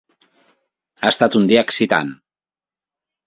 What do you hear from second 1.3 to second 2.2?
un dia excitant.